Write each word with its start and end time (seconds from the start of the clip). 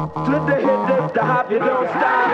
Flip 0.00 0.46
the 0.46 0.54
hit, 0.54 0.86
dip 0.88 1.12
the 1.12 1.20
hop, 1.20 1.50
you 1.50 1.58
don't 1.58 1.86
stop. 1.90 2.30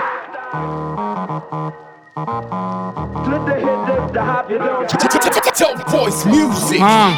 Flip 3.24 3.42
the 3.44 3.54
hit, 3.54 3.86
dip 3.86 4.12
the 4.12 4.22
hop, 4.22 4.48
you 4.48 4.58
don't 4.58 4.88
stop. 4.88 5.56
Dope 5.58 5.90
Boys 5.90 6.24
Music. 6.26 6.80
Ah. 6.80 7.10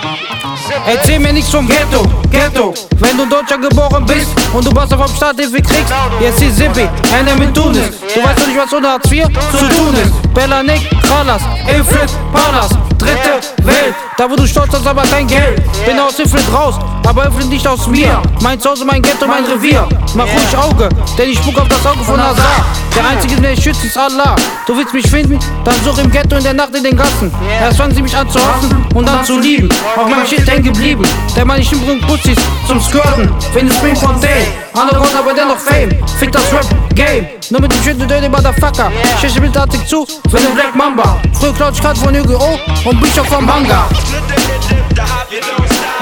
Erzähl 0.87 1.19
mir 1.19 1.35
nichts 1.35 1.51
vom 1.51 1.69
Ghetto, 1.69 2.03
Ghetto. 2.31 2.73
Wenn 2.97 3.17
du 3.19 3.25
in 3.25 3.31
Deutschland 3.31 3.69
geboren 3.69 4.07
bist 4.07 4.29
und 4.55 4.65
du 4.65 4.75
was 4.75 4.91
auf 4.93 5.07
dem 5.07 5.17
Starthilfe 5.17 5.61
kriegst, 5.61 5.93
jetzt 6.21 6.39
hier 6.39 6.53
Sippi, 6.53 6.89
einer 7.13 7.35
mit 7.35 7.55
Tunis. 7.55 8.01
Du 8.15 8.25
weißt 8.25 8.41
doch 8.41 8.47
nicht, 8.47 8.59
was 8.59 8.73
unter 8.73 8.93
Hartz 8.93 9.11
IV 9.11 9.27
zu 9.27 9.69
tun 9.69 9.95
ist. 10.03 10.33
Bella 10.33 10.63
Nick, 10.63 10.89
Kralas, 11.03 11.43
Inflit, 11.67 12.11
Palas, 12.33 12.71
dritte 12.97 13.41
Welt. 13.65 13.95
Da 14.17 14.31
wo 14.31 14.37
du 14.37 14.47
stolz 14.47 14.73
hast, 14.73 14.87
aber 14.87 15.03
kein 15.03 15.27
Geld. 15.27 15.61
Bin 15.85 15.99
aus 15.99 16.19
Inflit 16.19 16.51
raus, 16.55 16.77
aber 17.09 17.25
Inflit 17.27 17.49
nicht 17.49 17.67
aus 17.67 17.87
mir. 17.87 18.21
Mein 18.43 18.61
Zuhause, 18.61 18.85
mein 18.85 19.01
Ghetto, 19.01 19.27
mein 19.27 19.45
Revier. 19.45 19.89
Mach 20.15 20.25
ruhig 20.25 20.57
Auge, 20.57 20.89
denn 21.17 21.31
ich 21.31 21.39
spuck 21.39 21.59
auf 21.59 21.69
das 21.69 21.85
Auge 21.87 22.05
von 22.05 22.23
Hazar. 22.23 22.65
Der 22.95 23.09
Einzige, 23.09 23.41
der 23.41 23.51
mich 23.51 23.63
schützt, 23.63 23.85
ist 23.85 23.97
Allah. 23.97 24.37
Du 24.67 24.77
willst 24.77 24.93
mich 24.93 25.09
finden, 25.09 25.39
dann 25.65 25.75
such 25.85 25.99
im 25.99 26.11
Ghetto 26.11 26.37
in 26.37 26.45
der 26.45 26.55
Nacht 26.55 26.75
in 26.75 26.85
den 26.85 26.97
Gassen. 26.97 27.33
Erst 27.61 27.79
fangen 27.79 27.95
sie 27.95 28.03
mich 28.03 28.17
an 28.17 28.29
zu 28.29 28.39
hassen 28.39 28.85
und 28.95 29.09
dann 29.09 29.25
zu 29.25 29.39
lieben. 29.39 29.69
Auf 29.97 30.09
meinem 30.09 30.27
Shit 30.27 30.47
hängen 30.47 30.65
geblieben. 30.65 31.05
Der 31.35 31.45
Mann, 31.45 31.61
ich 31.61 31.71
bringt 31.71 32.07
Pussys 32.07 32.39
zum 32.67 32.81
Skirten. 32.81 33.31
Es 33.55 33.75
Spring 33.77 33.97
Fontaine. 33.97 34.47
Underground, 34.75 35.15
aber 35.19 35.33
dennoch 35.33 35.59
Fame. 35.59 35.91
Fick 36.19 36.31
das 36.33 36.53
Rap-Game. 36.53 37.27
Nur 37.51 37.61
mit 37.61 37.73
dem 37.73 37.99
du 37.99 38.07
dirty 38.07 38.29
Motherfucker. 38.29 38.93
Schäche 39.21 39.41
bildartig 39.41 39.87
zu, 39.87 40.07
für 40.31 40.37
den 40.37 40.55
Black 40.55 40.75
Mamba. 40.75 41.21
Früher 41.33 41.53
klaut 41.55 41.75
ich 41.75 41.83
Karte 41.83 42.01
von 42.01 42.15
Yu-Gi-Oh! 42.15 42.59
und 42.89 43.01
Bücher 43.01 43.25
vom 43.25 43.45
Manga. 43.45 43.89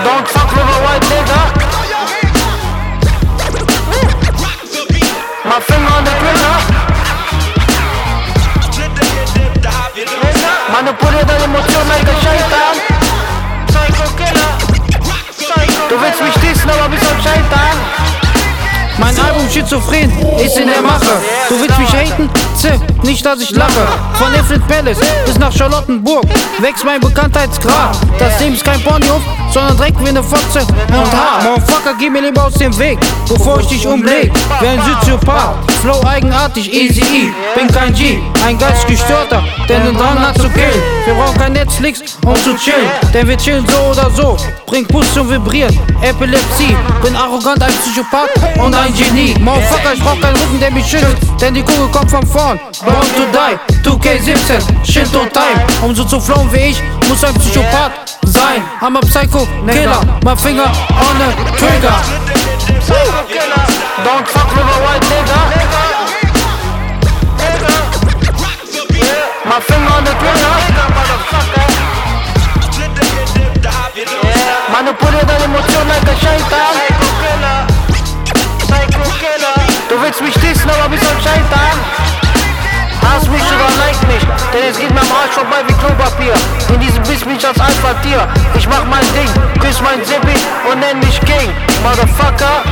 Don't 0.07 0.29
fuck 0.29 0.51
with 0.55 0.77
a 0.77 0.79
white 0.87 1.05
nigga. 1.11 1.41
My 5.51 5.59
finger 5.69 5.93
on 5.97 6.05
the 6.07 6.15
trigger. 6.21 6.57
Flip 8.75 8.93
the 8.99 9.05
hit, 9.15 9.29
dip 9.35 9.63
the 9.63 9.71
hop, 9.71 9.97
you 9.97 10.05
don't 10.05 10.37
stop. 10.39 10.71
Manipuliert 10.75 11.29
deine 11.29 11.45
Emotionen 11.45 11.89
like 11.89 12.07
ein. 12.07 12.77
Psycho 13.67 14.07
Killer. 14.19 14.53
Du 15.89 16.01
willst 16.01 16.23
mich 16.23 16.35
dissen, 16.35 16.71
aber 16.71 16.89
bist 16.89 17.03
ein 17.11 17.21
Scheitan. 17.23 17.77
Mein 18.99 19.19
Album 19.19 19.49
Schizophren 19.51 20.11
ist 20.39 20.57
in 20.57 20.69
der 20.69 20.83
Mache. 20.83 21.21
Du 21.49 21.61
willst 21.61 21.79
mich 21.79 21.93
haten? 21.93 22.31
Zeh, 22.55 22.81
nicht 23.03 23.25
dass 23.27 23.41
ich 23.41 23.51
lache. 23.51 23.87
Von 24.15 24.33
Infant 24.33 24.67
Palace 24.69 24.99
bis 25.27 25.39
nach 25.39 25.53
Charlottenburg 25.53 26.25
wächst 26.61 26.85
mein 26.85 27.01
Bekanntheitsgrad. 27.01 27.97
Das 28.19 28.41
Leben 28.41 28.55
ist 28.55 28.65
kein 28.65 28.81
Ponyhof, 28.83 29.21
sondern 29.57 29.77
Dreck 29.79 29.95
wie 30.01 30.09
eine 30.11 30.23
Fotze 30.23 30.61
und 30.61 31.13
Haar. 31.13 31.43
Motherfucker, 31.43 31.95
geh 31.99 32.11
mir 32.11 32.21
lieber 32.21 32.45
aus 32.45 32.55
dem 32.55 32.77
Weg, 32.79 32.99
bevor 33.27 33.59
ich 33.61 33.67
dich 33.69 33.87
umleg. 33.87 34.31
Wie 34.61 34.67
ein 34.67 34.81
Soziopath, 34.83 35.57
Flow 35.81 35.99
eigenartig, 36.05 36.71
easy 36.71 37.01
E. 37.01 37.59
Bin 37.59 37.67
kein 37.69 37.95
G, 37.95 38.19
ein 38.47 38.59
geistig 38.59 38.99
gestörter, 38.99 39.43
der 39.67 39.81
den 39.81 39.97
Drang 39.97 40.21
hat 40.21 40.37
zu 40.37 40.51
killen. 40.51 40.83
Wir 41.07 41.15
brauchen 41.15 41.39
kein 41.39 41.53
Netflix, 41.55 42.19
um 42.27 42.35
zu 42.37 42.55
chillen, 42.57 42.91
denn 43.15 43.27
wir 43.27 43.39
chillen 43.39 43.67
so 43.67 43.79
oder 43.93 44.11
so. 44.11 44.37
Bring 44.67 44.87
Puss 44.87 45.15
zum 45.15 45.31
Vibrieren, 45.31 45.79
Epilepsie. 46.03 46.77
Bin 47.03 47.17
arrogant, 47.17 47.63
ein 47.63 47.73
Psychopath 47.81 48.29
und 48.59 48.75
ein 48.75 48.93
Genie. 48.95 49.35
Motherfucker, 49.41 49.95
ich 49.95 50.03
brauch 50.03 50.21
keinen 50.21 50.37
Rücken, 50.37 50.61
der 50.61 50.71
mich 50.71 50.87
schützt, 50.87 51.17
denn 51.41 51.55
die 51.55 51.63
Kugel 51.63 51.89
kommt 51.89 52.11
von 52.11 52.27
vorn. 52.27 52.61
Born 52.85 53.07
to 53.17 53.25
die, 53.33 53.76
2K17, 53.87 54.85
Shinto 54.85 55.27
Time. 55.27 55.65
Um 55.81 55.95
so 55.95 56.03
zu 56.03 56.21
flowen 56.21 56.53
wie 56.53 56.71
ich, 56.71 56.83
muss 57.09 57.23
ein 57.23 57.33
Psychopath 57.35 58.19
sein. 58.25 58.61
I'm 58.81 58.97
a 58.97 59.01
Psycho 59.01 59.47
Killer, 59.65 60.01
my 60.25 60.35
finger 60.35 60.65
on 60.67 61.19
the 61.21 61.31
trigger. 61.57 61.95
Don't 64.05 64.27
fuck 64.27 64.51
with 64.57 64.67
a 64.67 64.79
white 64.83 65.07
nigga. 65.07 65.39
My 69.45 69.61
finger 69.61 69.93
on 69.97 70.05
the 70.05 70.11
trigger. 70.19 70.57
Stop. 73.61 73.93
Manipuliert 74.73 75.29
deine 75.29 75.45
Emotionen 75.45 75.89
like 75.89 76.09
ein 76.09 76.19
denn 84.57 84.71
es 84.71 84.79
geht 84.79 84.91
mir 84.91 85.01
am 85.01 85.13
Arsch 85.13 85.35
vorbei 85.35 85.63
wie 85.67 85.75
Klopapier. 85.75 86.35
In 86.73 86.81
diesem 86.81 87.03
Biss 87.03 87.21
bin 87.21 87.37
ich 87.37 87.47
als 87.47 87.61
Alpha-Tier. 87.61 88.27
Ich 88.55 88.67
mach 88.69 88.85
mein 88.85 89.07
Ding, 89.15 89.31
küss 89.61 89.81
mein 89.81 90.03
Zippi 90.05 90.37
und 90.71 90.81
nenn 90.81 90.99
mich 91.01 91.21
King. 91.21 91.53
Motherfucker. 91.83 92.65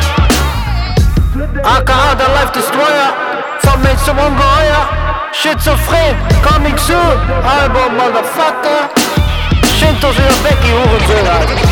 AKA 1.62 2.14
der 2.14 2.28
Life 2.36 2.52
Destroyer. 2.54 3.12
Vom 3.60 3.80
Mensch 3.82 4.02
zum 4.04 4.16
Ungeheuer. 4.18 4.88
Schizophren, 5.32 6.16
coming 6.46 6.78
soon. 6.78 7.18
Album, 7.44 7.96
Motherfucker. 7.96 8.88
Shintos 9.78 10.16
wieder 10.16 10.44
weg, 10.44 10.56
die 10.64 10.72
Hurensöhne. 10.72 11.34
Flip 11.48 11.63